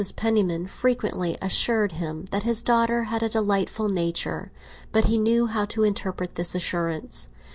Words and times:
Penniman 0.15 0.65
frequently 0.65 1.37
assured 1.43 1.91
him 1.91 2.25
that 2.31 2.41
his 2.41 2.63
daughter 2.63 3.03
had 3.03 3.21
a 3.21 3.29
delightful 3.29 3.87
nature; 3.87 4.51
but 4.91 5.05
he 5.05 5.19
knew 5.19 5.45
how 5.45 5.65
to 5.65 5.83
interpret 5.83 6.33
this 6.33 6.55
assurance. 6.55 7.27